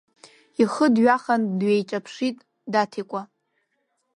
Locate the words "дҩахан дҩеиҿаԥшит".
0.93-2.37